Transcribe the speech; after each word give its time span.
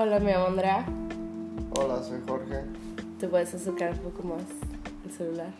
Hola, 0.00 0.20
me 0.20 0.30
llamo 0.30 0.46
Andrea. 0.46 0.86
Hola, 1.76 2.00
soy 2.04 2.20
Jorge. 2.24 2.62
¿Te 3.18 3.26
puedes 3.26 3.52
acercar 3.52 3.94
un 3.94 3.98
poco 3.98 4.22
más 4.28 4.42
el 5.04 5.10
celular? 5.10 5.50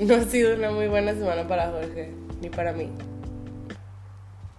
No 0.00 0.14
ha 0.14 0.24
sido 0.24 0.56
una 0.56 0.72
muy 0.72 0.88
buena 0.88 1.14
semana 1.14 1.46
para 1.46 1.70
Jorge, 1.70 2.12
ni 2.40 2.48
para 2.48 2.72
mí. 2.72 2.88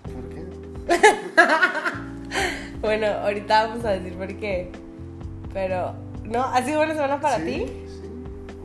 ¿Por 0.03 0.29
qué? 0.29 0.45
Bueno, 2.79 3.07
ahorita 3.07 3.67
vamos 3.67 3.83
a 3.83 3.89
decir 3.91 4.13
por 4.17 4.33
qué. 4.37 4.71
Pero, 5.51 5.93
¿no? 6.23 6.45
¿Ha 6.45 6.63
sido 6.63 6.77
buena 6.77 6.93
semana 6.93 7.19
para 7.19 7.35
Sí, 7.39 7.43
ti? 7.43 7.65
Sí. 7.65 8.09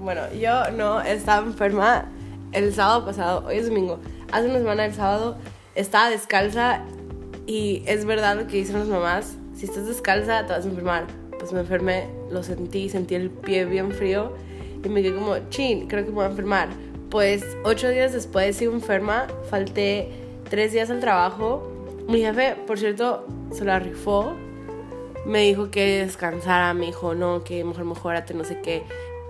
Bueno, 0.01 0.33
yo 0.35 0.71
no 0.71 1.01
estaba 1.01 1.45
enferma 1.45 2.05
el 2.53 2.73
sábado 2.75 3.05
pasado, 3.05 3.45
hoy 3.47 3.57
es 3.57 3.69
domingo. 3.69 3.99
Hace 4.33 4.49
una 4.49 4.59
semana 4.59 4.85
el 4.85 4.95
sábado 4.95 5.37
estaba 5.75 6.11
descalza 6.11 6.83
y 7.47 7.83
es 7.87 8.05
verdad 8.05 8.37
lo 8.37 8.47
que 8.47 8.59
dicen 8.59 8.79
las 8.79 8.89
mamás, 8.89 9.37
si 9.55 9.67
estás 9.67 9.87
descalza 9.87 10.47
te 10.47 10.53
vas 10.53 10.65
a 10.65 10.69
enfermar. 10.69 11.07
Pues 11.39 11.53
me 11.53 11.61
enfermé, 11.61 12.09
lo 12.31 12.43
sentí, 12.43 12.89
sentí 12.89 13.15
el 13.15 13.31
pie 13.31 13.65
bien 13.65 13.93
frío 13.93 14.33
y 14.83 14.89
me 14.89 15.03
quedé 15.03 15.15
como, 15.15 15.37
chin, 15.51 15.87
creo 15.87 16.05
que 16.05 16.11
me 16.11 16.17
voy 16.17 16.25
a 16.25 16.29
enfermar. 16.29 16.69
Pues 17.11 17.45
ocho 17.65 17.89
días 17.89 18.13
después 18.13 18.57
sigo 18.57 18.73
enferma, 18.73 19.27
falté 19.49 20.11
tres 20.49 20.73
días 20.73 20.91
al 20.91 21.01
trabajo. 21.01 21.73
Mi 22.09 22.21
jefe, 22.21 22.57
por 22.67 22.79
cierto, 22.79 23.27
se 23.53 23.65
la 23.65 23.79
rifó 23.79 24.35
me 25.27 25.41
dijo 25.41 25.71
que 25.71 26.05
descansara, 26.05 26.73
me 26.73 26.87
dijo 26.87 27.15
no, 27.15 27.43
que 27.43 27.65
mejor 27.65 27.85
mejorate, 27.85 28.33
no 28.33 28.45
sé 28.45 28.61
qué. 28.61 28.85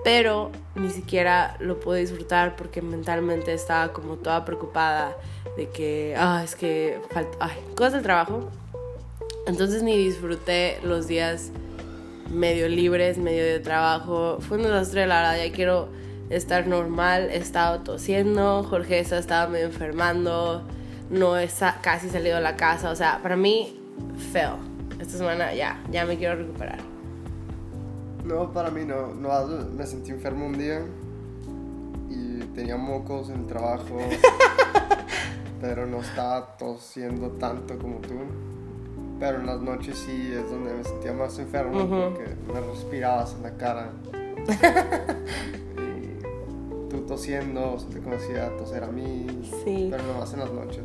Pero 0.06 0.52
ni 0.76 0.90
siquiera 0.90 1.56
lo 1.58 1.80
pude 1.80 1.98
disfrutar 1.98 2.54
porque 2.54 2.80
mentalmente 2.80 3.52
estaba 3.52 3.92
como 3.92 4.14
toda 4.14 4.44
preocupada 4.44 5.16
de 5.56 5.68
que, 5.68 6.14
ah, 6.16 6.42
es 6.44 6.54
que 6.54 7.00
falta, 7.10 7.36
ay, 7.40 7.56
cosas 7.74 7.94
del 7.94 8.02
trabajo. 8.04 8.48
Entonces 9.48 9.82
ni 9.82 9.96
disfruté 9.96 10.78
los 10.84 11.08
días 11.08 11.50
medio 12.30 12.68
libres, 12.68 13.18
medio 13.18 13.42
de 13.42 13.58
trabajo. 13.58 14.38
Fue 14.38 14.58
un 14.58 14.62
desastre, 14.62 15.08
la 15.08 15.22
verdad, 15.22 15.44
ya 15.44 15.52
quiero 15.52 15.88
estar 16.30 16.68
normal. 16.68 17.28
He 17.32 17.38
estado 17.38 17.80
tosiendo, 17.80 18.62
Jorge 18.62 19.00
estado 19.00 19.50
medio 19.50 19.66
enfermando, 19.66 20.62
no 21.10 21.36
he 21.36 21.48
casi 21.82 22.10
salido 22.10 22.36
de 22.36 22.42
la 22.42 22.54
casa. 22.54 22.92
O 22.92 22.94
sea, 22.94 23.18
para 23.24 23.34
mí, 23.34 23.76
feo. 24.32 24.56
Esta 25.00 25.18
semana 25.18 25.52
ya, 25.52 25.82
ya 25.90 26.04
me 26.04 26.16
quiero 26.16 26.36
recuperar. 26.36 26.95
No, 28.26 28.52
para 28.52 28.70
mí 28.70 28.84
no. 28.84 29.14
no. 29.14 29.30
Me 29.74 29.86
sentí 29.86 30.10
enfermo 30.10 30.46
un 30.46 30.58
día 30.58 30.80
y 32.10 32.40
tenía 32.54 32.76
mocos 32.76 33.28
en 33.30 33.40
el 33.40 33.46
trabajo, 33.46 33.96
pero 35.60 35.86
no 35.86 36.00
estaba 36.00 36.56
tosiendo 36.56 37.28
tanto 37.32 37.78
como 37.78 37.98
tú. 37.98 38.14
Pero 39.18 39.38
en 39.40 39.46
las 39.46 39.60
noches 39.60 39.96
sí 39.96 40.30
es 40.32 40.50
donde 40.50 40.74
me 40.74 40.84
sentía 40.84 41.12
más 41.12 41.38
enfermo 41.38 41.78
porque 41.88 42.34
me 42.52 42.60
respirabas 42.60 43.34
en 43.34 43.42
la 43.44 43.56
cara. 43.56 43.90
y 45.78 46.90
tú 46.90 47.00
tosiendo, 47.06 47.78
se 47.78 47.86
te 47.86 48.00
conocía 48.00 48.54
toser 48.58 48.84
a 48.84 48.88
mí, 48.88 49.26
Sí. 49.64 49.88
pero 49.90 50.02
nomás 50.04 50.32
en 50.34 50.40
las 50.40 50.52
noches. 50.52 50.82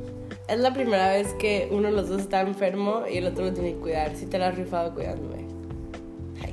Es 0.48 0.60
la 0.60 0.74
primera 0.74 1.10
vez 1.10 1.34
que 1.34 1.70
uno 1.72 1.90
de 1.90 1.94
los 1.94 2.08
dos 2.10 2.22
está 2.22 2.42
enfermo 2.42 3.02
y 3.12 3.18
el 3.18 3.28
otro 3.28 3.46
lo 3.46 3.54
tiene 3.54 3.74
que 3.74 3.80
cuidar. 3.80 4.16
Si 4.16 4.26
te 4.26 4.38
la 4.40 4.48
has 4.50 4.56
rifado 4.58 4.94
cuidándome. 4.94 5.41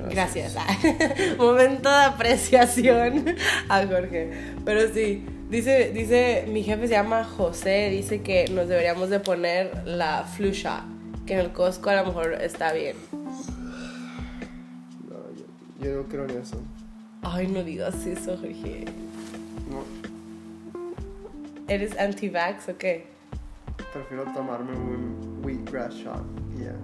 Ay, 0.09 0.15
Gracias. 0.15 0.55
Momento 1.37 1.89
de 1.89 2.03
apreciación 2.05 3.35
a 3.69 3.85
Jorge. 3.85 4.31
Pero 4.65 4.93
sí, 4.93 5.23
dice, 5.49 5.91
dice, 5.93 6.45
mi 6.47 6.63
jefe 6.63 6.87
se 6.87 6.93
llama 6.93 7.23
José, 7.23 7.89
dice 7.89 8.21
que 8.21 8.45
nos 8.49 8.67
deberíamos 8.67 9.09
de 9.09 9.19
poner 9.19 9.83
la 9.85 10.23
flu 10.23 10.51
shot, 10.51 10.83
que 11.25 11.33
en 11.35 11.39
el 11.41 11.51
Costco 11.51 11.89
a 11.89 11.95
lo 11.97 12.05
mejor 12.07 12.33
está 12.41 12.73
bien. 12.73 12.95
No, 15.07 15.15
yo, 15.37 15.45
yo 15.85 15.95
no 16.01 16.03
creo 16.07 16.25
en 16.25 16.41
eso. 16.41 16.61
Ay, 17.21 17.47
no 17.47 17.63
digas 17.63 18.05
eso, 18.05 18.37
Jorge. 18.37 18.85
No, 19.69 19.83
¿Eres 21.67 21.97
anti-vax 21.99 22.69
o 22.69 22.77
qué? 22.77 23.07
prefiero 23.93 24.23
tomarme 24.33 24.71
un 24.75 25.41
wheatgrass 25.43 25.93
shot 25.95 26.23
y 26.55 26.63
ya. 26.63 26.75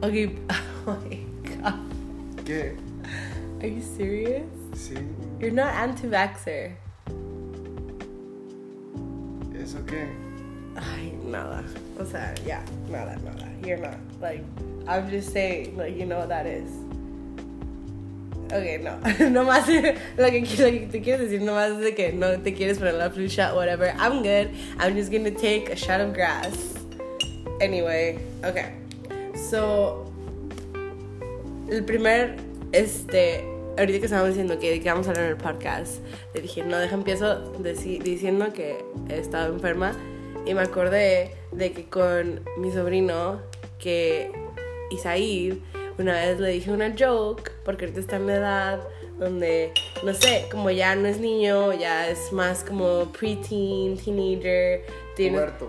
Ok, 0.00 0.32
Oh 0.88 0.96
my 0.96 1.20
god. 1.44 1.74
¿Qué? 2.46 2.74
Are 3.60 3.66
you 3.66 3.82
serious? 3.82 4.48
Sí, 4.72 4.96
You're 5.38 5.50
not 5.50 5.74
anti-vaxxer. 5.74 6.72
It's 9.52 9.74
okay. 9.74 10.08
Ay, 10.80 11.12
nada. 11.22 11.62
O 12.00 12.04
sea, 12.04 12.32
yeah, 12.46 12.64
nada, 12.88 13.20
nada. 13.20 13.44
You're 13.62 13.76
not. 13.76 13.98
Like, 14.22 14.42
I'm 14.88 15.10
just 15.10 15.30
saying, 15.30 15.76
like, 15.76 15.94
you 15.94 16.06
know 16.06 16.20
what 16.20 16.30
that 16.30 16.46
is. 16.46 16.72
Okay, 18.50 18.78
no. 18.80 18.96
no 19.28 19.44
más 19.44 19.68
lo 19.68 19.82
que, 19.82 19.92
lo 20.16 20.70
que 20.70 20.88
te 20.88 21.02
quieres 21.02 21.28
decir, 21.28 21.42
no 21.42 21.52
más 21.52 21.78
de 21.78 21.92
que 21.92 22.12
no 22.12 22.40
te 22.40 22.52
quieres 22.52 22.78
poner 22.78 22.96
la 22.96 23.10
flu 23.10 23.28
shot, 23.28 23.54
whatever. 23.54 23.92
I'm 23.98 24.22
good. 24.22 24.48
I'm 24.78 24.96
just 24.96 25.12
gonna 25.12 25.32
take 25.32 25.68
a 25.68 25.76
shot 25.76 26.00
of 26.00 26.14
grass. 26.14 26.56
Anyway, 27.60 28.18
okay. 28.42 28.72
So, 29.50 30.07
el 31.70 31.84
primer, 31.84 32.36
este, 32.72 33.44
ahorita 33.78 33.98
que 33.98 34.04
estábamos 34.06 34.30
diciendo 34.30 34.58
que, 34.58 34.80
que 34.80 34.88
vamos 34.90 35.06
a 35.06 35.10
hablar 35.10 35.26
en 35.26 35.30
el 35.32 35.36
podcast, 35.36 35.98
le 36.34 36.40
dije, 36.42 36.62
no, 36.62 36.78
deja, 36.78 36.94
empiezo 36.94 37.52
deci- 37.62 38.02
diciendo 38.02 38.52
que 38.52 38.84
he 39.08 39.18
estado 39.18 39.52
enferma 39.52 39.92
y 40.46 40.54
me 40.54 40.62
acordé 40.62 41.32
de 41.52 41.72
que 41.72 41.84
con 41.88 42.40
mi 42.58 42.72
sobrino, 42.72 43.40
que 43.78 44.30
Isaid, 44.90 45.54
una 45.98 46.12
vez 46.14 46.38
le 46.40 46.50
dije 46.50 46.70
una 46.70 46.94
joke, 46.98 47.52
porque 47.64 47.84
ahorita 47.84 48.00
está 48.00 48.16
en 48.16 48.26
la 48.28 48.36
edad 48.36 48.80
donde, 49.18 49.72
no 50.04 50.14
sé, 50.14 50.46
como 50.50 50.70
ya 50.70 50.94
no 50.94 51.08
es 51.08 51.18
niño, 51.18 51.72
ya 51.72 52.08
es 52.08 52.32
más 52.32 52.62
como 52.64 53.10
preteen, 53.12 53.96
teenager, 53.96 54.84
tiene 55.16 55.38
Huerto. 55.38 55.68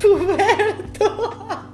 puberto. 0.00 1.62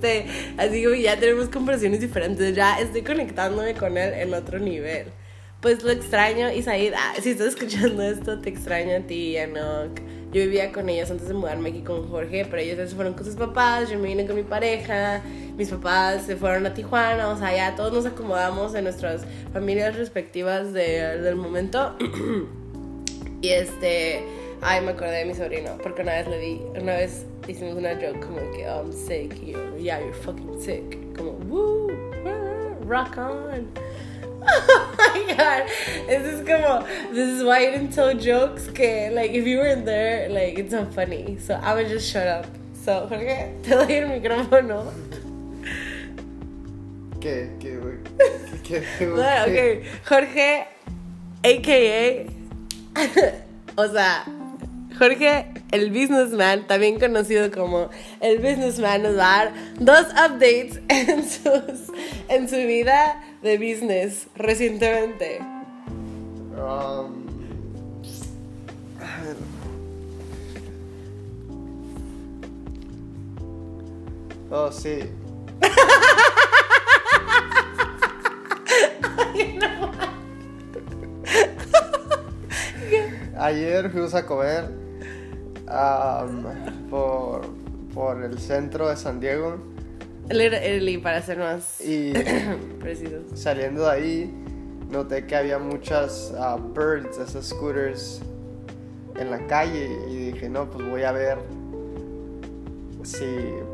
Este, 0.00 0.26
así 0.56 0.82
que 0.82 1.02
ya 1.02 1.18
tenemos 1.18 1.48
conversaciones 1.48 2.00
diferentes, 2.00 2.54
ya 2.54 2.78
estoy 2.78 3.02
conectándome 3.02 3.74
con 3.74 3.98
él 3.98 4.14
en 4.14 4.32
otro 4.32 4.60
nivel. 4.60 5.06
Pues 5.60 5.82
lo 5.82 5.90
extraño, 5.90 6.52
Isaid, 6.52 6.92
ah, 6.96 7.14
si 7.20 7.30
estás 7.30 7.48
escuchando 7.48 8.00
esto, 8.04 8.38
te 8.40 8.48
extraño 8.48 8.96
a 8.96 9.00
ti, 9.00 9.36
Anok. 9.36 9.98
Yo 10.32 10.42
vivía 10.42 10.70
con 10.70 10.88
ellos 10.88 11.10
antes 11.10 11.26
de 11.26 11.34
mudarme 11.34 11.70
aquí 11.70 11.80
con 11.80 12.08
Jorge, 12.08 12.44
pero 12.48 12.62
ellos 12.62 12.88
se 12.90 12.94
fueron 12.94 13.14
con 13.14 13.24
sus 13.24 13.34
papás, 13.34 13.90
yo 13.90 13.98
me 13.98 14.06
vine 14.08 14.24
con 14.26 14.36
mi 14.36 14.42
pareja, 14.44 15.20
mis 15.56 15.68
papás 15.70 16.26
se 16.26 16.36
fueron 16.36 16.64
a 16.66 16.74
Tijuana, 16.74 17.28
o 17.30 17.36
sea, 17.36 17.52
ya 17.56 17.74
todos 17.74 17.92
nos 17.92 18.06
acomodamos 18.06 18.74
en 18.76 18.84
nuestras 18.84 19.22
familias 19.52 19.96
respectivas 19.96 20.72
de- 20.72 21.18
del 21.18 21.34
momento. 21.36 21.96
Y 23.40 23.50
este, 23.50 24.20
ay, 24.62 24.80
me 24.84 24.90
acordé 24.90 25.18
de 25.18 25.24
mi 25.24 25.34
sobrino, 25.34 25.78
porque 25.80 26.02
una 26.02 26.12
vez 26.14 26.26
le 26.26 26.38
di, 26.40 26.60
una 26.80 26.96
vez 26.96 27.24
hicimos 27.48 27.76
una 27.76 27.94
joke. 27.94 28.20
Como 28.20 28.38
que, 28.52 28.66
oh, 28.66 28.80
I'm 28.80 28.92
sick, 28.92 29.34
y 29.42 29.52
yo, 29.52 29.76
yeah, 29.76 29.98
you're 29.98 30.12
fucking 30.12 30.60
sick, 30.60 31.16
como, 31.16 31.32
woo, 31.48 31.90
ah, 32.26 32.74
rock 32.84 33.18
on. 33.18 33.72
Oh 34.50 35.12
my 35.14 35.34
god, 35.34 35.68
this 36.06 36.26
is 36.26 36.46
como, 36.46 36.86
this 37.12 37.28
is 37.28 37.42
why 37.42 37.60
you 37.60 37.70
didn't 37.70 37.92
tell 37.92 38.14
jokes, 38.14 38.68
que, 38.68 39.10
like, 39.12 39.32
if 39.32 39.46
you 39.46 39.58
weren't 39.58 39.84
there, 39.84 40.28
like, 40.28 40.58
it's 40.58 40.72
not 40.72 40.92
funny, 40.94 41.38
so 41.38 41.54
I 41.54 41.74
would 41.74 41.88
just 41.88 42.10
shut 42.10 42.26
up. 42.26 42.46
So, 42.84 43.06
Jorge, 43.06 43.52
te 43.62 43.70
doy 43.70 43.92
el 43.92 44.08
micrófono. 44.08 44.92
¿Qué? 47.20 47.50
¿Qué, 47.58 47.78
¿Qué, 48.62 48.82
qué, 48.98 49.06
ok, 49.82 50.08
Jorge, 50.08 50.66
a.k.a. 51.44 52.26
o 53.76 53.88
sea, 53.88 54.24
Jorge, 54.98 55.57
el 55.70 55.90
businessman, 55.90 56.66
también 56.66 56.98
conocido 56.98 57.50
como 57.50 57.90
el 58.20 58.38
businessman, 58.38 59.02
nos 59.02 59.18
va 59.18 59.40
a 59.40 59.44
dar 59.44 59.52
dos 59.78 60.06
updates 60.12 60.80
en, 60.88 61.28
sus, 61.28 61.92
en 62.28 62.48
su 62.48 62.56
vida 62.56 63.22
de 63.42 63.58
business 63.58 64.28
recientemente. 64.34 65.40
Um, 65.40 67.26
a 69.00 69.22
ver. 69.22 69.36
Oh, 74.50 74.72
sí. 74.72 75.00
Ayer 83.36 83.90
fuimos 83.90 84.14
a 84.14 84.24
comer 84.26 84.87
um, 85.70 86.88
por, 86.88 87.42
por 87.94 88.22
el 88.22 88.38
centro 88.38 88.88
de 88.88 88.96
San 88.96 89.20
Diego 89.20 89.58
Literally, 90.30 90.98
para 90.98 91.22
ser 91.22 91.38
más 91.38 91.80
y 91.80 92.12
precisos. 92.80 93.22
saliendo 93.34 93.84
de 93.84 93.90
ahí 93.90 94.34
noté 94.90 95.26
que 95.26 95.36
había 95.36 95.58
muchas 95.58 96.32
ah, 96.38 96.58
birds, 96.58 97.18
esas 97.18 97.46
scooters 97.46 98.20
en 99.16 99.30
la 99.30 99.46
calle 99.46 99.98
y 100.08 100.32
dije, 100.32 100.48
no, 100.48 100.70
pues 100.70 100.88
voy 100.88 101.02
a 101.02 101.12
ver 101.12 101.38
si 103.02 103.24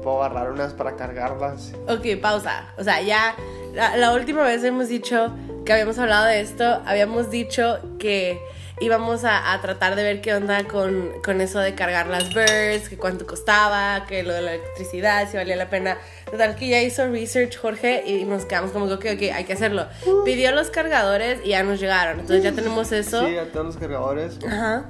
puedo 0.02 0.22
agarrar 0.22 0.52
unas 0.52 0.72
para 0.72 0.96
cargarlas. 0.96 1.72
Ok, 1.88 2.20
pausa. 2.20 2.72
O 2.78 2.84
sea, 2.84 3.02
ya 3.02 3.34
la, 3.74 3.96
la 3.96 4.12
última 4.12 4.42
vez 4.42 4.62
hemos 4.64 4.88
dicho 4.88 5.34
que 5.64 5.72
habíamos 5.72 5.98
hablado 5.98 6.26
de 6.26 6.40
esto, 6.40 6.64
habíamos 6.86 7.30
dicho 7.30 7.78
que 7.98 8.38
íbamos 8.80 9.24
a, 9.24 9.52
a 9.52 9.60
tratar 9.60 9.94
de 9.94 10.02
ver 10.02 10.20
qué 10.20 10.34
onda 10.34 10.64
con, 10.64 11.10
con 11.24 11.40
eso 11.40 11.60
de 11.60 11.74
cargar 11.74 12.08
las 12.08 12.34
birds, 12.34 12.88
que 12.88 12.96
cuánto 12.96 13.26
costaba, 13.26 14.04
que 14.06 14.22
lo 14.22 14.32
de 14.32 14.42
la 14.42 14.54
electricidad, 14.54 15.30
si 15.30 15.36
valía 15.36 15.56
la 15.56 15.70
pena. 15.70 15.98
Total, 16.30 16.56
que 16.56 16.68
ya 16.68 16.82
hizo 16.82 17.06
research 17.08 17.56
Jorge 17.56 18.04
y 18.06 18.24
nos 18.24 18.44
quedamos 18.44 18.72
como 18.72 18.88
que, 18.88 18.94
ok, 18.94 19.04
ok, 19.14 19.34
hay 19.34 19.44
que 19.44 19.52
hacerlo. 19.52 19.86
Pidió 20.24 20.52
los 20.52 20.70
cargadores 20.70 21.40
y 21.44 21.50
ya 21.50 21.62
nos 21.62 21.80
llegaron. 21.80 22.20
Entonces 22.20 22.42
ya 22.42 22.52
tenemos 22.52 22.90
eso. 22.92 23.26
Sí, 23.26 23.34
ya 23.34 23.44
tengo 23.44 23.64
los 23.64 23.76
cargadores. 23.76 24.38
Ajá. 24.46 24.86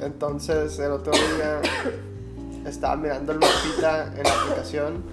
Entonces 0.00 0.78
el 0.78 0.92
otro 0.92 1.12
día 1.12 1.60
estaba 2.66 2.96
mirando 2.96 3.32
el 3.32 3.38
mapita 3.38 4.12
en 4.16 4.22
la 4.22 4.42
aplicación. 4.42 5.04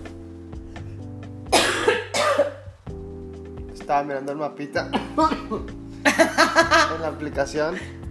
Estaba 3.74 4.04
mirando 4.04 4.32
el 4.32 4.38
mapita 4.38 4.90
en 6.96 7.02
la 7.02 7.08
aplicación 7.08 8.03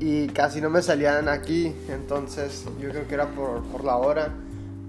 y 0.00 0.28
casi 0.28 0.60
no 0.60 0.70
me 0.70 0.82
salían 0.82 1.28
aquí. 1.28 1.74
Entonces 1.88 2.64
yo 2.80 2.90
creo 2.90 3.06
que 3.06 3.14
era 3.14 3.26
por, 3.28 3.62
por 3.64 3.84
la 3.84 3.96
hora. 3.96 4.32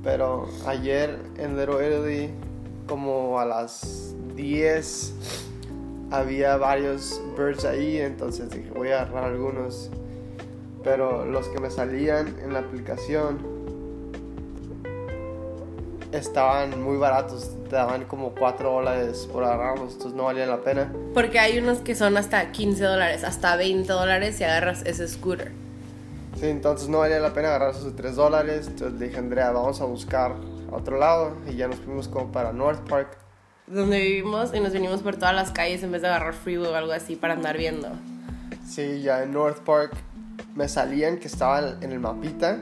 Pero 0.03 0.47
ayer 0.65 1.19
en 1.37 1.57
Little 1.57 1.87
Italy, 1.87 2.29
como 2.87 3.39
a 3.39 3.45
las 3.45 4.15
10, 4.35 5.13
había 6.11 6.57
varios 6.57 7.21
birds 7.37 7.65
ahí. 7.65 7.97
Entonces 7.97 8.49
dije, 8.49 8.69
voy 8.73 8.89
a 8.89 9.01
agarrar 9.01 9.25
algunos 9.25 9.89
pero 10.83 11.25
los 11.25 11.47
que 11.47 11.59
me 11.59 11.69
salían 11.69 12.35
en 12.41 12.53
la 12.53 12.59
aplicación 12.59 13.58
estaban 16.11 16.81
muy 16.81 16.97
baratos, 16.97 17.51
te 17.69 17.75
daban 17.75 18.05
como 18.05 18.33
4 18.33 18.71
dólares 18.71 19.27
por 19.31 19.43
agarrarlos, 19.43 19.93
entonces 19.93 20.13
no 20.13 20.23
valía 20.23 20.45
la 20.45 20.61
pena. 20.61 20.91
Porque 21.13 21.39
hay 21.39 21.59
unos 21.59 21.79
que 21.79 21.95
son 21.95 22.17
hasta 22.17 22.51
15 22.51 22.83
dólares, 22.83 23.23
hasta 23.23 23.55
20 23.55 23.91
dólares 23.91 24.35
si 24.37 24.43
agarras 24.43 24.83
ese 24.85 25.07
scooter. 25.07 25.51
Sí, 26.39 26.47
entonces 26.47 26.87
no 26.87 26.99
valía 26.99 27.19
la 27.19 27.33
pena 27.33 27.49
agarrar 27.49 27.71
esos 27.71 27.85
de 27.85 27.91
3 27.91 28.15
dólares, 28.15 28.67
entonces 28.67 28.99
le 28.99 29.07
dije 29.07 29.19
Andrea, 29.19 29.51
vamos 29.51 29.81
a 29.81 29.85
buscar 29.85 30.35
a 30.71 30.75
otro 30.75 30.97
lado 30.97 31.35
y 31.47 31.55
ya 31.55 31.67
nos 31.67 31.77
fuimos 31.77 32.07
como 32.07 32.31
para 32.31 32.53
North 32.53 32.87
Park. 32.87 33.17
Donde 33.67 33.99
vivimos 33.99 34.51
y 34.53 34.59
nos 34.59 34.73
venimos 34.73 35.01
por 35.01 35.15
todas 35.15 35.35
las 35.35 35.51
calles 35.51 35.83
en 35.83 35.91
vez 35.91 36.01
de 36.01 36.07
agarrar 36.07 36.33
freeway 36.33 36.71
o 36.71 36.75
algo 36.75 36.91
así 36.91 37.15
para 37.15 37.33
andar 37.33 37.57
viendo. 37.57 37.89
Sí, 38.67 39.01
ya 39.01 39.21
en 39.23 39.31
North 39.31 39.59
Park 39.59 39.93
me 40.55 40.67
salían 40.67 41.17
que 41.17 41.27
estaban 41.27 41.77
en 41.81 41.91
el 41.91 41.99
mapita 41.99 42.57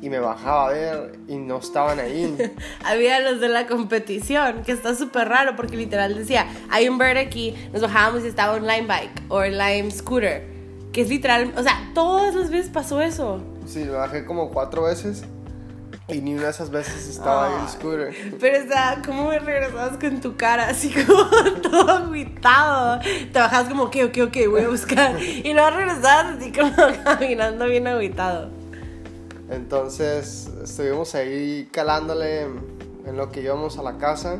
y 0.00 0.10
me 0.10 0.18
bajaba 0.18 0.68
a 0.68 0.72
ver 0.72 1.18
y 1.28 1.36
no 1.36 1.58
estaban 1.58 1.98
ahí. 1.98 2.36
Había 2.84 3.20
los 3.20 3.40
de 3.40 3.48
la 3.48 3.66
competición, 3.66 4.62
que 4.62 4.72
está 4.72 4.94
súper 4.94 5.28
raro 5.28 5.56
porque 5.56 5.76
literal 5.76 6.14
decía, 6.14 6.46
hay 6.70 6.88
un 6.88 6.98
bird 6.98 7.16
aquí, 7.16 7.54
nos 7.72 7.82
bajábamos 7.82 8.24
y 8.24 8.28
estaba 8.28 8.56
un 8.56 8.66
Lime 8.66 8.86
Bike 8.86 9.22
o 9.28 9.42
Lime 9.42 9.90
Scooter, 9.90 10.46
que 10.92 11.02
es 11.02 11.08
literal, 11.08 11.52
o 11.56 11.62
sea, 11.62 11.90
todas 11.94 12.34
las 12.34 12.50
veces 12.50 12.70
pasó 12.70 13.00
eso. 13.00 13.42
Sí, 13.66 13.80
me 13.80 13.90
bajé 13.90 14.24
como 14.24 14.50
cuatro 14.50 14.84
veces 14.84 15.24
y 16.10 16.22
ni 16.22 16.32
una 16.34 16.44
de 16.44 16.50
esas 16.50 16.70
veces 16.70 17.06
estaba 17.06 17.48
ahí 17.48 17.62
el 17.62 17.68
scooter. 17.68 18.14
Pero, 18.40 18.64
o 18.64 18.68
sea, 18.68 19.02
¿cómo 19.04 19.28
me 19.28 19.38
regresabas 19.38 19.98
con 19.98 20.20
tu 20.22 20.36
cara 20.36 20.68
así 20.68 20.90
como 21.06 21.24
todo 21.60 21.90
agüitado? 21.90 22.98
Te 23.00 23.38
bajabas 23.38 23.68
como, 23.68 23.84
ok, 23.84 23.96
ok, 24.06 24.18
ok, 24.28 24.36
voy 24.48 24.62
a 24.62 24.68
buscar. 24.68 25.18
Y 25.22 25.52
luego 25.52 25.70
regresabas 25.70 26.36
así 26.36 26.50
como 26.50 26.72
caminando 27.04 27.66
bien 27.66 27.86
agüitado. 27.86 28.57
Entonces 29.50 30.48
estuvimos 30.62 31.14
ahí 31.14 31.68
calándole 31.72 32.42
en 32.42 33.16
lo 33.16 33.30
que 33.30 33.40
íbamos 33.42 33.78
a 33.78 33.82
la 33.82 33.96
casa. 33.98 34.38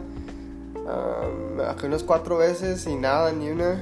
Ah, 0.87 1.29
me 1.57 1.63
bajé 1.63 1.87
unas 1.87 2.03
cuatro 2.05 2.37
veces 2.39 2.87
y 2.87 2.95
nada, 2.95 3.33
ni 3.33 3.51
una. 3.51 3.81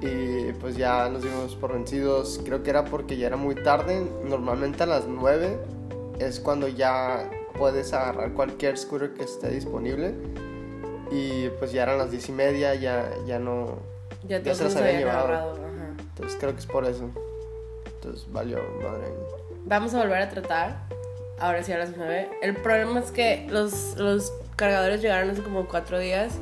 Y 0.00 0.52
pues 0.60 0.76
ya 0.76 1.08
nos 1.08 1.22
dimos 1.22 1.54
por 1.56 1.72
vencidos. 1.72 2.40
Creo 2.44 2.62
que 2.62 2.70
era 2.70 2.84
porque 2.84 3.16
ya 3.16 3.26
era 3.28 3.36
muy 3.36 3.54
tarde. 3.54 4.06
Normalmente 4.24 4.82
a 4.82 4.86
las 4.86 5.06
9 5.06 5.58
es 6.18 6.40
cuando 6.40 6.68
ya 6.68 7.28
puedes 7.58 7.92
agarrar 7.92 8.32
cualquier 8.32 8.76
scooter 8.78 9.14
que 9.14 9.24
esté 9.24 9.50
disponible. 9.50 10.14
Y 11.10 11.48
pues 11.58 11.72
ya 11.72 11.84
eran 11.84 11.98
las 11.98 12.10
10 12.10 12.28
y 12.28 12.32
media, 12.32 12.74
ya, 12.74 13.10
ya 13.26 13.38
no. 13.38 13.78
Ya 14.26 14.38
Ya 14.40 14.54
se 14.54 14.64
las 14.64 14.76
habían 14.76 14.98
llevado. 14.98 15.18
agarrado. 15.26 15.56
Entonces 15.98 16.36
creo 16.40 16.52
que 16.52 16.60
es 16.60 16.66
por 16.66 16.84
eso. 16.84 17.10
Entonces 18.06 18.32
valió 18.32 18.58
madre. 18.82 19.12
Vamos 19.64 19.94
a 19.94 19.98
volver 19.98 20.22
a 20.22 20.28
tratar. 20.28 20.86
Ahora 21.40 21.62
sí 21.62 21.72
a 21.72 21.78
las 21.78 21.96
9. 21.96 22.30
El 22.40 22.56
problema 22.56 23.00
es 23.00 23.10
que 23.10 23.46
los, 23.50 23.96
los 23.96 24.32
cargadores 24.54 25.02
llegaron 25.02 25.30
hace 25.30 25.42
como 25.42 25.66
cuatro 25.66 25.98
días. 25.98 26.38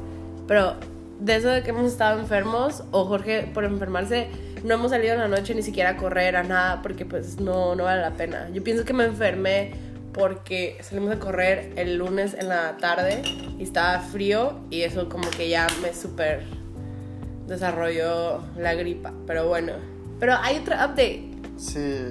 Pero 0.47 0.75
de 1.21 1.37
eso 1.37 1.49
de 1.49 1.63
que 1.63 1.71
hemos 1.71 1.91
estado 1.91 2.21
enfermos, 2.21 2.85
o 2.91 3.07
Jorge 3.07 3.51
por 3.55 3.65
enfermarse, 3.65 4.29
no 4.63 4.75
hemos 4.75 4.91
salido 4.91 5.15
en 5.15 5.21
la 5.21 5.29
noche 5.29 5.55
ni 5.55 5.63
siquiera 5.63 5.91
a 5.91 5.97
correr, 5.97 6.37
a 6.37 6.43
nada, 6.43 6.83
porque 6.83 7.07
pues 7.07 7.41
no, 7.41 7.75
no 7.75 7.85
vale 7.85 8.03
la 8.03 8.13
pena. 8.13 8.51
Yo 8.53 8.63
pienso 8.63 8.85
que 8.85 8.93
me 8.93 9.05
enfermé 9.05 9.73
porque 10.13 10.77
salimos 10.83 11.17
a 11.17 11.19
correr 11.19 11.73
el 11.77 11.97
lunes 11.97 12.35
en 12.35 12.49
la 12.49 12.77
tarde 12.77 13.23
y 13.59 13.63
estaba 13.63 14.01
frío 14.01 14.61
y 14.71 14.83
eso 14.83 15.09
como 15.09 15.29
que 15.31 15.49
ya 15.49 15.67
me 15.83 15.95
super 15.95 16.45
desarrolló 17.47 18.45
la 18.57 18.75
gripa. 18.75 19.15
Pero 19.27 19.49
bueno. 19.49 19.73
Pero 20.21 20.35
hay 20.41 20.59
otro 20.59 20.77
update. 20.77 21.34
Sí, 21.57 22.03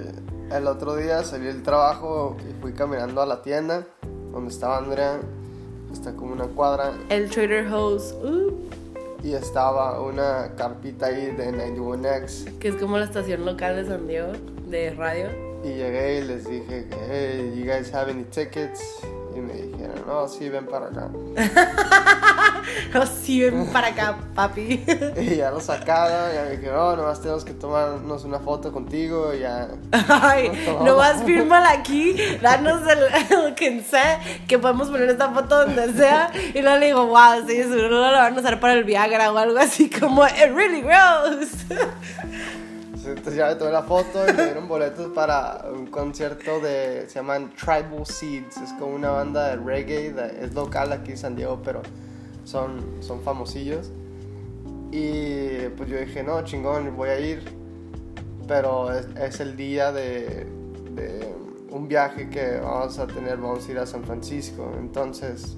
el 0.50 0.66
otro 0.66 0.96
día 0.96 1.22
salí 1.22 1.46
del 1.46 1.62
trabajo 1.62 2.36
y 2.48 2.60
fui 2.60 2.72
caminando 2.72 3.20
a 3.20 3.26
la 3.26 3.42
tienda 3.42 3.84
donde 4.32 4.50
estaba 4.50 4.78
Andrea, 4.78 5.20
está 5.92 6.12
como 6.14 6.32
una 6.32 6.46
cuadra, 6.46 6.92
El 7.08 7.30
Trader 7.30 7.70
Joe's. 7.70 8.12
uh, 8.22 8.52
y 9.22 9.32
estaba 9.34 10.00
una 10.00 10.50
carpita 10.56 11.06
ahí 11.06 11.26
de 11.30 11.52
91X. 11.52 12.58
que 12.58 12.68
es 12.68 12.74
como 12.76 12.98
la 12.98 13.04
estación 13.04 13.44
local 13.44 13.76
de 13.76 13.86
San 13.86 14.06
Diego 14.06 14.32
de 14.66 14.90
radio. 14.90 15.28
Y 15.62 15.68
llegué 15.68 16.18
y 16.18 16.24
les 16.24 16.46
dije, 16.46 16.86
hey, 17.08 17.54
you 17.56 17.64
guys 17.64 17.94
have 17.94 18.10
any 18.10 18.24
tickets? 18.24 18.82
Y 19.34 19.40
me 19.40 19.54
dijeron, 19.54 20.02
no, 20.06 20.28
sí, 20.28 20.48
ven 20.48 20.66
para 20.66 20.86
acá. 20.88 21.08
Oh, 22.94 23.04
sí, 23.06 23.40
ven 23.42 23.66
para 23.72 23.88
acá, 23.88 24.16
papi. 24.34 24.84
Y 25.20 25.36
ya 25.36 25.50
lo 25.50 25.60
sacaron, 25.60 26.30
y 26.32 26.38
me 26.50 26.56
dijeron, 26.56 26.76
no, 26.76 26.96
nomás 26.96 27.20
tenemos 27.20 27.44
que 27.44 27.52
tomarnos 27.52 28.24
una 28.24 28.38
foto 28.38 28.72
contigo, 28.72 29.34
y 29.34 29.40
ya. 29.40 29.68
Ay, 30.08 30.50
nomás 30.84 31.22
fírmala 31.24 31.70
aquí, 31.72 32.16
danos 32.40 32.82
el, 32.88 32.98
el 33.02 33.54
consent, 33.54 34.22
que 34.46 34.58
podemos 34.58 34.88
poner 34.90 35.10
esta 35.10 35.30
foto 35.30 35.66
donde 35.66 35.92
sea. 35.92 36.30
Y 36.54 36.62
luego 36.62 36.78
le 36.78 36.86
digo, 36.86 37.06
wow, 37.06 37.46
sí, 37.46 37.56
seguro 37.62 37.88
lo 37.88 38.00
van 38.12 38.36
a 38.36 38.40
usar 38.40 38.60
para 38.60 38.74
el 38.74 38.84
Viagra 38.84 39.32
o 39.32 39.36
algo 39.38 39.58
así 39.58 39.90
como, 39.90 40.24
it 40.26 40.52
really 40.54 40.80
gross. 40.80 41.48
Entonces 43.06 43.34
ya 43.34 43.48
me 43.48 43.54
tomé 43.56 43.70
la 43.70 43.82
foto 43.82 44.26
y 44.28 44.32
me 44.32 44.44
dieron 44.44 44.66
boletos 44.66 45.12
para 45.14 45.66
un 45.70 45.86
concierto 45.88 46.58
de. 46.60 47.04
Se 47.08 47.16
llaman 47.16 47.52
Tribal 47.54 48.06
Seeds. 48.06 48.56
Es 48.56 48.72
como 48.78 48.94
una 48.94 49.10
banda 49.10 49.48
de 49.48 49.56
reggae. 49.56 50.10
de- 50.12 50.42
es 50.44 50.54
local 50.54 50.90
aquí 50.92 51.10
en 51.10 51.18
San 51.18 51.36
Diego, 51.36 51.60
pero 51.62 51.82
son, 52.44 52.80
son 53.00 53.20
famosillos. 53.22 53.90
Y 54.90 55.68
pues 55.76 55.88
yo 55.88 55.98
dije, 55.98 56.22
no, 56.22 56.42
chingón, 56.44 56.96
voy 56.96 57.08
a 57.08 57.18
ir. 57.18 57.42
Pero 58.46 58.92
es, 58.92 59.08
es 59.20 59.40
el 59.40 59.56
día 59.56 59.90
de, 59.90 60.46
de 60.94 61.34
un 61.70 61.88
viaje 61.88 62.28
que 62.28 62.58
vamos 62.62 62.98
a 62.98 63.06
tener. 63.06 63.38
Vamos 63.38 63.68
a 63.68 63.72
ir 63.72 63.78
a 63.78 63.86
San 63.86 64.04
Francisco. 64.04 64.72
Entonces 64.78 65.56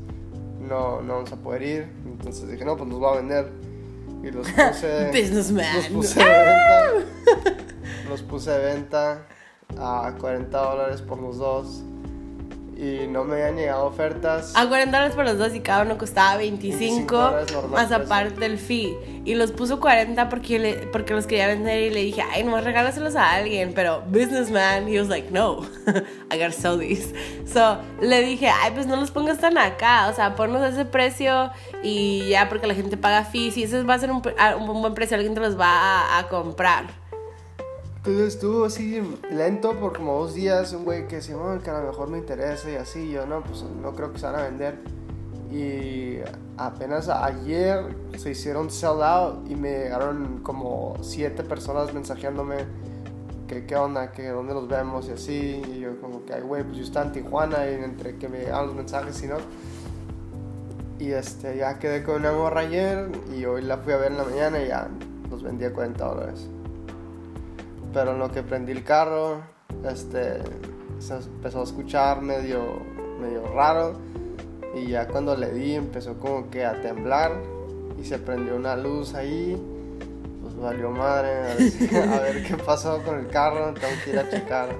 no, 0.61 1.01
no 1.03 1.15
vamos 1.15 1.33
a 1.33 1.37
poder 1.37 1.63
ir. 1.63 1.89
Entonces 2.05 2.49
dije, 2.51 2.65
no, 2.65 2.77
pues 2.77 2.89
nos 2.89 3.03
va 3.03 3.13
a 3.13 3.17
vender. 3.17 3.51
Y 4.23 4.31
los 4.31 4.51
puse. 4.53 5.09
Businessman. 5.09 5.77
Los 5.77 5.89
puse 5.89 6.19
de 6.21 6.25
venta. 6.25 7.63
Los 8.09 8.23
puse 8.23 8.51
de 8.53 8.59
venta 8.59 9.27
a 9.79 10.15
40 10.19 10.59
dólares 10.59 11.03
por 11.03 11.19
los 11.21 11.39
dos. 11.39 11.83
Y 12.79 13.07
no 13.07 13.25
me 13.25 13.37
habían 13.37 13.57
llegado 13.57 13.87
ofertas. 13.87 14.53
A 14.55 14.69
40 14.69 14.95
dólares 14.95 15.17
por 15.17 15.25
los 15.25 15.39
dos 15.39 15.55
y 15.55 15.61
cada 15.61 15.83
uno 15.83 15.97
costaba 15.97 16.37
25, 16.37 16.79
25 16.79 17.17
dólares 17.17 17.53
normal, 17.53 17.71
más 17.71 17.93
aparte 17.93 18.41
del 18.41 18.59
fee. 18.59 18.95
Y 19.25 19.35
los 19.35 19.51
puso 19.51 19.81
40 19.81 20.29
porque, 20.29 20.59
le, 20.59 20.75
porque 20.89 21.15
los 21.15 21.27
quería 21.27 21.47
vender 21.47 21.85
y 21.85 21.91
le 21.91 22.03
dije, 22.03 22.23
ay, 22.23 22.45
nomás 22.45 22.65
regálaselos 22.65 23.17
a 23.17 23.33
alguien. 23.33 23.73
Pero, 23.75 24.03
businessman, 24.09 24.89
he 24.89 24.99
was 25.01 25.09
like, 25.09 25.31
no, 25.31 25.63
I 26.31 26.39
gotta 26.39 26.53
sell 26.53 26.79
these. 26.79 27.15
So, 27.47 27.79
le 28.03 28.21
dije, 28.23 28.49
ay, 28.49 28.73
pues 28.75 28.87
no 28.87 28.97
los 28.97 29.11
pongas 29.11 29.39
tan 29.39 29.57
acá. 29.57 30.09
O 30.09 30.15
sea, 30.15 30.37
ponlos 30.37 30.61
a 30.61 30.69
ese 30.69 30.85
precio 30.85 31.51
y 31.83 32.29
ya 32.29 32.49
porque 32.51 32.67
la 32.67 32.75
gente 32.75 32.99
paga 32.99 33.25
fees 33.25 33.57
y 33.57 33.63
ese 33.63 33.83
va 33.85 33.95
a 33.95 33.99
ser 33.99 34.11
un, 34.11 34.23
un 34.59 34.83
buen 34.83 34.93
precio, 34.93 35.17
alguien 35.17 35.35
te 35.35 35.41
los 35.41 35.59
va 35.59 35.71
a, 35.71 36.19
a 36.19 36.29
comprar. 36.29 37.06
Estuvo 38.07 38.67
así 38.67 39.03
lento 39.33 39.73
por 39.81 39.97
como 39.97 40.21
dos 40.21 40.35
días. 40.35 40.73
Un 40.73 40.85
güey 40.85 41.09
que 41.09 41.17
decía, 41.17 41.37
"Oh, 41.37 41.59
que 41.59 41.71
a 41.71 41.81
lo 41.81 41.89
mejor 41.89 42.09
me 42.09 42.19
interesa 42.19 42.71
y 42.71 42.77
así. 42.77 43.11
Yo 43.11 43.27
no, 43.27 43.43
pues 43.43 43.65
no 43.83 43.95
creo 43.95 44.13
que 44.13 44.21
se 44.21 44.27
van 44.27 44.37
a 44.37 44.43
vender. 44.45 44.79
Y 45.51 46.19
apenas 46.57 47.09
ayer 47.09 47.97
se 48.17 48.31
hicieron 48.31 48.71
sell 48.71 49.03
out 49.03 49.51
y 49.51 49.57
me 49.57 49.71
llegaron 49.71 50.41
como 50.43 50.95
siete 51.03 51.43
personas 51.43 51.93
mensajeándome 51.93 52.59
que 53.49 53.67
qué 53.67 53.77
onda, 53.77 54.13
que 54.13 54.29
dónde 54.29 54.55
los 54.55 54.69
vemos 54.69 55.09
y 55.09 55.13
así. 55.13 55.63
Y 55.69 55.81
yo 55.81 56.01
como 56.01 56.25
que, 56.25 56.35
ay, 56.35 56.43
güey, 56.43 56.63
pues 56.63 56.77
yo 56.77 56.85
estaba 56.85 57.07
en 57.07 57.13
Tijuana 57.13 57.69
y 57.69 57.75
entre 57.75 58.17
que 58.19 58.29
me 58.29 58.39
llegaban 58.39 58.67
los 58.67 58.77
mensajes 58.77 59.21
y 59.25 59.27
no. 59.27 59.37
Y 61.01 61.11
este, 61.11 61.57
ya 61.57 61.79
quedé 61.81 62.05
con 62.05 62.17
una 62.17 62.33
morra 62.33 62.61
ayer 62.61 63.11
y 63.37 63.45
hoy 63.47 63.63
la 63.63 63.79
fui 63.79 63.93
a 63.93 63.97
ver 63.97 64.13
en 64.13 64.19
la 64.19 64.25
mañana 64.25 64.63
y 64.63 64.69
ya 64.69 64.89
los 65.29 65.43
vendí 65.43 65.65
a 65.65 65.73
40 65.73 66.05
dólares. 66.05 66.49
Pero 67.97 68.13
en 68.13 68.19
lo 68.19 68.31
que 68.31 68.43
prendí 68.43 68.73
el 68.73 68.85
carro, 68.85 69.41
este, 69.91 70.41
se 70.99 71.15
empezó 71.15 71.63
a 71.63 71.65
escuchar 71.65 72.21
medio, 72.21 72.83
medio 73.19 73.47
raro. 73.55 73.95
Y 74.75 74.89
ya 74.89 75.09
cuando 75.09 75.35
le 75.35 75.51
di 75.51 75.77
empezó 75.77 76.19
como 76.19 76.51
que 76.51 76.67
a 76.67 76.79
temblar 76.83 77.33
y 77.99 78.05
se 78.05 78.19
prendió 78.19 78.55
una 78.55 78.77
luz 78.77 79.15
ahí. 79.15 79.57
Pues 80.43 80.55
valió 80.57 80.91
madre, 80.91 81.31
a 81.31 81.55
ver, 81.55 82.09
a 82.13 82.21
ver 82.21 82.43
qué 82.43 82.59
pasó 82.59 83.03
con 83.03 83.19
el 83.19 83.29
carro, 83.29 83.73
tengo 83.73 83.95
que 84.05 84.11
ir 84.11 84.19
a 84.19 84.29
checar. 84.29 84.77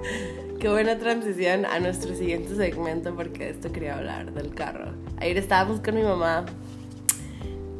Qué 0.59 0.69
buena 0.69 0.99
transición 0.99 1.65
a 1.65 1.79
nuestro 1.79 2.13
siguiente 2.13 2.55
segmento 2.55 3.15
porque 3.15 3.45
de 3.45 3.49
esto 3.49 3.71
quería 3.71 3.97
hablar 3.97 4.31
del 4.31 4.53
carro. 4.53 4.91
Ayer 5.19 5.37
estábamos 5.37 5.79
con 5.79 5.95
mi 5.95 6.03
mamá 6.03 6.45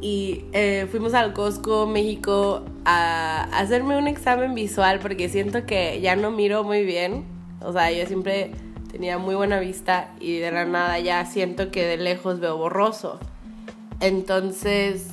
y 0.00 0.46
eh, 0.52 0.88
fuimos 0.90 1.14
al 1.14 1.32
Costco, 1.32 1.86
México, 1.86 2.64
hacerme 2.88 3.98
un 3.98 4.08
examen 4.08 4.54
visual 4.54 4.98
porque 5.00 5.28
siento 5.28 5.66
que 5.66 6.00
ya 6.00 6.16
no 6.16 6.30
miro 6.30 6.64
muy 6.64 6.84
bien. 6.84 7.24
O 7.60 7.72
sea, 7.72 7.90
yo 7.90 8.06
siempre 8.06 8.52
tenía 8.90 9.18
muy 9.18 9.34
buena 9.34 9.60
vista 9.60 10.10
y 10.20 10.38
de 10.38 10.50
la 10.50 10.64
nada 10.64 10.98
ya 10.98 11.24
siento 11.26 11.70
que 11.70 11.84
de 11.84 11.96
lejos 11.96 12.40
veo 12.40 12.56
borroso. 12.56 13.18
Entonces, 14.00 15.08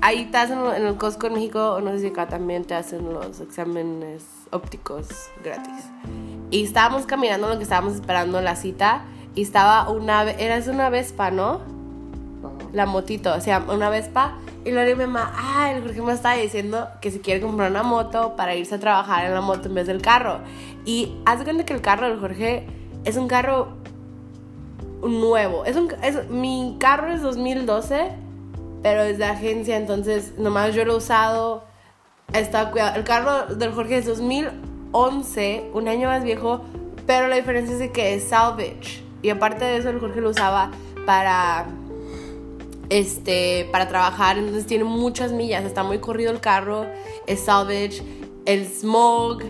ahí 0.00 0.26
te 0.26 0.38
hacen 0.38 0.58
en 0.76 0.86
el 0.86 0.96
Costco 0.96 1.26
en 1.26 1.34
México, 1.34 1.80
no 1.82 1.90
sé 1.92 2.00
si 2.00 2.06
acá 2.08 2.28
también 2.28 2.64
te 2.64 2.74
hacen 2.74 3.12
los 3.12 3.40
exámenes 3.40 4.24
ópticos 4.50 5.08
gratis. 5.44 5.84
Y 6.50 6.64
estábamos 6.64 7.06
caminando 7.06 7.48
lo 7.48 7.58
que 7.58 7.64
estábamos 7.64 7.94
esperando 7.94 8.40
la 8.40 8.56
cita 8.56 9.04
y 9.34 9.42
estaba 9.42 9.88
una, 9.90 10.22
era 10.30 10.58
una 10.70 10.90
Vespa, 10.90 11.30
¿no? 11.30 11.79
La 12.72 12.86
motito, 12.86 13.34
o 13.34 13.40
sea, 13.40 13.64
una 13.68 13.90
Vespa. 13.90 14.34
Y 14.64 14.70
luego 14.72 14.96
mi 14.96 15.06
mamá, 15.06 15.32
ah, 15.36 15.72
el 15.72 15.82
Jorge 15.82 16.02
me 16.02 16.12
estaba 16.12 16.34
diciendo 16.36 16.86
que 17.00 17.10
si 17.10 17.18
quiere 17.20 17.40
comprar 17.40 17.70
una 17.70 17.82
moto 17.82 18.36
para 18.36 18.54
irse 18.54 18.74
a 18.74 18.78
trabajar 18.78 19.24
en 19.24 19.34
la 19.34 19.40
moto 19.40 19.68
en 19.68 19.74
vez 19.74 19.86
del 19.86 20.02
carro. 20.02 20.38
Y 20.84 21.16
haz 21.24 21.42
cuenta 21.42 21.64
que 21.64 21.72
el 21.72 21.80
carro 21.80 22.08
del 22.08 22.20
Jorge 22.20 22.66
es 23.04 23.16
un 23.16 23.26
carro 23.26 23.68
nuevo. 25.02 25.64
Es 25.64 25.76
un, 25.76 25.88
es- 26.02 26.28
mi 26.28 26.76
carro 26.78 27.10
es 27.12 27.22
2012, 27.22 28.12
pero 28.82 29.02
es 29.02 29.18
de 29.18 29.24
agencia, 29.24 29.76
entonces 29.76 30.34
nomás 30.38 30.74
yo 30.74 30.84
lo 30.84 30.94
he 30.94 30.96
usado. 30.96 31.64
Está 32.32 32.70
cuidado. 32.70 32.96
El 32.96 33.04
carro 33.04 33.46
del 33.54 33.72
Jorge 33.72 33.98
es 33.98 34.06
2011, 34.06 35.70
un 35.72 35.88
año 35.88 36.08
más 36.08 36.22
viejo, 36.22 36.60
pero 37.06 37.26
la 37.28 37.36
diferencia 37.36 37.76
es 37.82 37.90
que 37.90 38.14
es 38.14 38.28
salvage. 38.28 39.02
Y 39.22 39.30
aparte 39.30 39.64
de 39.64 39.78
eso, 39.78 39.90
el 39.90 39.98
Jorge 40.00 40.20
lo 40.20 40.30
usaba 40.30 40.70
para 41.06 41.66
este, 42.90 43.68
para 43.72 43.88
trabajar, 43.88 44.36
entonces 44.36 44.66
tiene 44.66 44.84
muchas 44.84 45.32
millas, 45.32 45.64
está 45.64 45.82
muy 45.82 45.98
corrido 45.98 46.30
el 46.30 46.40
carro, 46.40 46.86
es 47.26 47.44
salvage, 47.44 48.02
el 48.44 48.66
smog, 48.66 49.42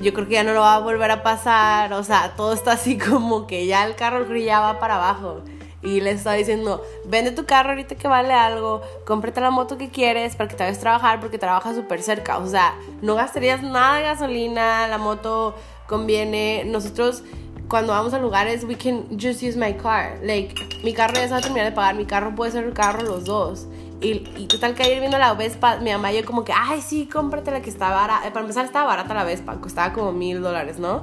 yo 0.00 0.14
creo 0.14 0.28
que 0.28 0.34
ya 0.34 0.44
no 0.44 0.54
lo 0.54 0.60
va 0.60 0.76
a 0.76 0.78
volver 0.78 1.10
a 1.10 1.22
pasar, 1.22 1.92
o 1.92 2.04
sea, 2.04 2.34
todo 2.36 2.52
está 2.52 2.72
así 2.72 2.96
como 3.10 3.46
que 3.46 3.66
ya 3.66 3.84
el 3.84 3.96
carro 3.96 4.34
ya 4.36 4.60
va 4.60 4.78
para 4.80 4.96
abajo. 4.96 5.42
Y 5.80 6.00
le 6.00 6.10
estaba 6.10 6.34
diciendo, 6.34 6.82
vende 7.04 7.30
tu 7.30 7.46
carro 7.46 7.70
ahorita 7.70 7.94
que 7.94 8.08
vale 8.08 8.32
algo, 8.32 8.82
cómprate 9.06 9.40
la 9.40 9.50
moto 9.50 9.78
que 9.78 9.90
quieres 9.90 10.34
para 10.34 10.48
que 10.48 10.56
te 10.56 10.64
vayas 10.64 10.78
a 10.78 10.80
trabajar 10.80 11.20
porque 11.20 11.38
trabajas 11.38 11.76
súper 11.76 12.02
cerca. 12.02 12.38
O 12.38 12.48
sea, 12.48 12.74
no 13.00 13.14
gastarías 13.14 13.62
nada 13.62 13.98
de 13.98 14.02
gasolina, 14.02 14.88
la 14.88 14.98
moto 14.98 15.54
conviene. 15.86 16.64
Nosotros 16.66 17.22
cuando 17.68 17.92
vamos 17.92 18.12
a 18.12 18.18
lugares, 18.18 18.64
we 18.64 18.74
can 18.74 19.04
just 19.18 19.40
use 19.40 19.56
my 19.56 19.72
car. 19.72 20.18
Like, 20.22 20.54
mi 20.82 20.92
carro 20.92 21.14
ya 21.14 21.24
se 21.24 21.30
va 21.30 21.38
a 21.38 21.40
terminar 21.40 21.66
de 21.66 21.72
pagar, 21.72 21.94
mi 21.94 22.06
carro 22.06 22.34
puede 22.34 22.52
ser 22.52 22.64
el 22.64 22.72
carro 22.72 23.02
los 23.02 23.24
dos. 23.24 23.66
Y, 24.00 24.22
y 24.36 24.46
total 24.46 24.74
que 24.74 24.84
ayer 24.84 25.00
viendo 25.00 25.18
la 25.18 25.34
Vespa, 25.34 25.78
mi 25.78 25.90
mamá 25.90 26.12
y 26.12 26.20
yo 26.20 26.24
como 26.24 26.44
que, 26.44 26.52
ay, 26.52 26.80
sí, 26.80 27.06
cómpratela 27.06 27.62
que 27.62 27.70
está 27.70 27.90
barata. 27.90 28.28
Para 28.28 28.40
empezar, 28.42 28.64
estaba 28.64 28.86
barata 28.86 29.12
la 29.12 29.24
Vespa, 29.24 29.60
costaba 29.60 29.92
como 29.92 30.12
mil 30.12 30.40
dólares, 30.40 30.78
¿no? 30.78 31.02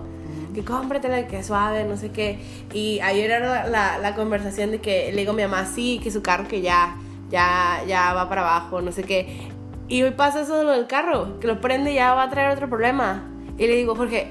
Que 0.53 0.63
cómpratela 0.63 1.27
que 1.27 1.39
es 1.39 1.47
suave, 1.47 1.83
no 1.83 1.97
sé 1.97 2.11
qué. 2.11 2.39
Y 2.73 3.01
ayer 3.01 3.31
era 3.31 3.67
la, 3.67 3.97
la 3.97 4.15
conversación 4.15 4.71
de 4.71 4.79
que 4.79 5.11
le 5.11 5.17
digo 5.17 5.31
a 5.31 5.35
mi 5.35 5.41
mamá, 5.41 5.65
sí, 5.65 5.99
que 6.01 6.09
su 6.09 6.21
carro 6.21 6.47
que 6.47 6.61
ya, 6.61 6.95
ya, 7.29 7.81
ya 7.85 8.13
va 8.13 8.29
para 8.29 8.41
abajo, 8.41 8.81
no 8.81 8.93
sé 8.93 9.03
qué. 9.03 9.49
Y 9.89 10.01
hoy 10.03 10.11
pasa 10.11 10.41
eso 10.41 10.57
de 10.57 10.63
lo 10.63 10.71
del 10.71 10.87
carro, 10.87 11.37
que 11.41 11.47
lo 11.47 11.59
prende 11.59 11.91
y 11.91 11.95
ya 11.95 12.13
va 12.13 12.23
a 12.23 12.29
traer 12.29 12.51
otro 12.51 12.69
problema. 12.69 13.23
Y 13.57 13.67
le 13.67 13.75
digo, 13.75 13.93
Jorge, 13.95 14.27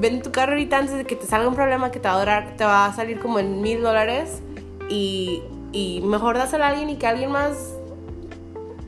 ven 0.00 0.20
tu 0.20 0.32
carro 0.32 0.52
ahorita 0.52 0.78
antes 0.78 0.96
de 0.96 1.04
que 1.04 1.14
te 1.14 1.26
salga 1.26 1.46
un 1.46 1.54
problema 1.54 1.92
que 1.92 2.00
te 2.00 2.08
va 2.08 2.14
a 2.14 2.18
durar, 2.18 2.54
te 2.56 2.64
va 2.64 2.86
a 2.86 2.92
salir 2.92 3.20
como 3.20 3.38
en 3.38 3.62
mil 3.62 3.80
dólares 3.80 4.42
y, 4.88 5.42
y 5.72 6.00
mejor 6.02 6.36
dáselo 6.36 6.64
a 6.64 6.68
alguien 6.68 6.90
y 6.90 6.96
que 6.96 7.06
alguien 7.06 7.30
más 7.30 7.74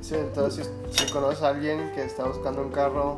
Sí, 0.07 0.15
entonces 0.15 0.71
si, 0.93 1.05
si 1.05 1.13
conoces 1.13 1.43
a 1.43 1.49
alguien 1.49 1.91
que 1.93 2.05
está 2.05 2.27
buscando 2.27 2.63
un 2.63 2.71
carro, 2.71 3.17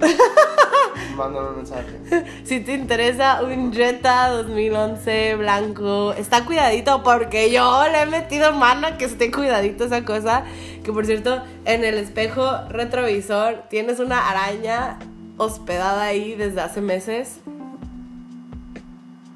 mándame 1.17 1.51
un 1.51 1.57
mensaje. 1.57 1.99
si 2.45 2.61
te 2.61 2.73
interesa 2.73 3.43
un 3.43 3.75
Jetta 3.75 4.31
2011 4.31 5.35
blanco, 5.37 6.15
está 6.15 6.47
cuidadito 6.47 7.03
porque 7.03 7.51
yo 7.51 7.87
le 7.93 8.01
he 8.01 8.07
metido 8.07 8.55
mano 8.55 8.87
a 8.87 8.97
que 8.97 9.05
esté 9.05 9.31
cuidadito 9.31 9.85
esa 9.85 10.07
cosa. 10.07 10.45
Que 10.83 10.91
por 10.91 11.05
cierto, 11.05 11.43
en 11.67 11.85
el 11.85 11.99
espejo 11.99 12.51
retrovisor 12.71 13.65
tienes 13.69 14.01
una 14.01 14.27
araña 14.27 14.99
hospedada 15.37 16.05
ahí 16.05 16.37
desde 16.37 16.63
hace 16.63 16.81
meses. 16.81 17.41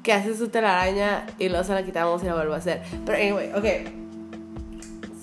Que 0.03 0.13
hace 0.13 0.35
su 0.35 0.49
telaraña 0.49 1.25
y 1.39 1.49
luego 1.49 1.63
se 1.63 1.73
la 1.73 1.83
quitamos 1.83 2.21
y 2.23 2.25
la 2.25 2.35
vuelvo 2.35 2.53
a 2.53 2.57
hacer. 2.57 2.81
Pero 3.05 3.17
anyway, 3.17 3.51
ok. 3.53 3.89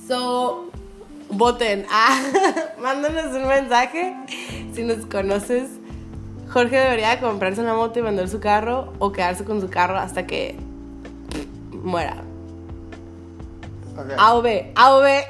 So, 0.09 0.71
voten. 1.29 1.87
Ah, 1.91 2.19
mándanos 2.83 3.27
un 3.27 3.47
mensaje 3.47 4.17
si 4.73 4.83
nos 4.83 5.07
conoces. 5.07 5.69
Jorge 6.49 6.79
debería 6.79 7.21
comprarse 7.21 7.61
una 7.61 7.75
moto 7.75 8.01
y 8.01 8.03
vender 8.03 8.29
su 8.29 8.41
carro 8.41 8.93
o 8.99 9.13
quedarse 9.13 9.45
con 9.45 9.61
su 9.61 9.71
carro 9.71 9.99
hasta 9.99 10.27
que 10.27 10.57
muera. 11.71 12.25
Ok. 13.97 14.13
A 14.19 14.35
o 14.35 14.43
B, 14.43 14.73
A 14.75 14.97
o 14.97 15.01
B. 15.01 15.21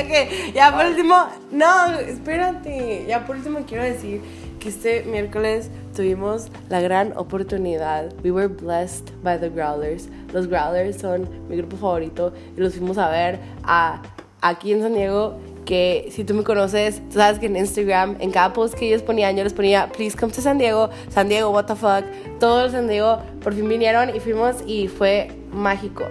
ok, 0.00 0.52
ya 0.54 0.74
por 0.74 0.86
último, 0.86 1.28
no, 1.52 1.90
espérate. 2.00 3.04
Ya 3.06 3.24
por 3.24 3.36
último 3.36 3.60
quiero 3.66 3.84
decir 3.84 4.20
que 4.64 4.70
este 4.70 5.02
miércoles 5.02 5.68
tuvimos 5.94 6.48
la 6.70 6.80
gran 6.80 7.14
oportunidad. 7.18 8.14
We 8.24 8.30
were 8.30 8.48
blessed 8.48 9.12
by 9.22 9.38
the 9.38 9.50
Growlers. 9.50 10.08
Los 10.32 10.46
Growlers 10.46 10.96
son 10.96 11.28
mi 11.50 11.58
grupo 11.58 11.76
favorito 11.76 12.32
y 12.56 12.60
los 12.60 12.72
fuimos 12.72 12.96
a 12.96 13.10
ver 13.10 13.38
a, 13.62 14.00
aquí 14.40 14.72
en 14.72 14.80
San 14.80 14.94
Diego. 14.94 15.38
Que 15.66 16.08
si 16.10 16.24
tú 16.24 16.32
me 16.32 16.44
conoces, 16.44 17.02
tú 17.10 17.16
sabes 17.18 17.38
que 17.38 17.44
en 17.46 17.56
Instagram, 17.56 18.16
en 18.20 18.30
cada 18.30 18.54
post 18.54 18.72
que 18.74 18.86
ellos 18.86 19.02
ponían, 19.02 19.36
yo 19.36 19.44
les 19.44 19.52
ponía, 19.52 19.90
please 19.92 20.16
come 20.16 20.32
to 20.32 20.40
San 20.40 20.56
Diego, 20.56 20.88
San 21.10 21.28
Diego, 21.28 21.50
what 21.50 21.66
the 21.66 21.76
fuck. 21.76 22.04
Todos 22.40 22.72
San 22.72 22.88
Diego 22.88 23.18
por 23.42 23.52
fin 23.52 23.68
vinieron 23.68 24.16
y 24.16 24.20
fuimos 24.20 24.56
y 24.66 24.88
fue 24.88 25.28
mágico. 25.52 26.04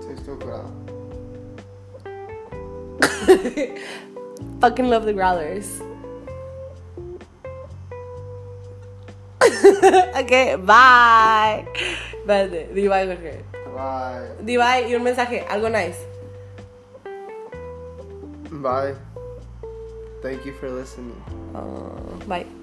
Sí, 0.00 0.08
estuvo 0.14 0.38
curado. 0.38 0.70
Fucking 4.60 4.88
love 4.88 5.04
the 5.04 5.12
growlers. 5.12 5.80
ok, 10.20 10.32
bye. 10.64 11.64
Espérate, 12.20 12.68
di 12.74 12.88
bye, 12.88 13.06
Jorge. 13.06 13.44
Bye. 13.74 14.44
Di 14.44 14.56
bye 14.56 14.88
y 14.88 14.94
un 14.94 15.02
mensaje, 15.02 15.44
algo 15.48 15.68
nice. 15.68 15.98
Bye. 18.50 18.94
Thank 20.22 20.44
you 20.44 20.52
for 20.52 20.68
listening. 20.70 21.22
Oh, 21.54 22.18
bye. 22.26 22.57